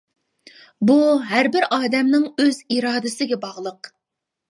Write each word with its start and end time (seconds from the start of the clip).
بۇ 0.91 0.95
ھەر 1.33 1.51
بىر 1.57 1.69
ئادەمنىڭ 1.77 2.27
ئۆز 2.47 2.65
ئىرادىسىگە 2.73 3.43
باغلىق. 3.49 3.97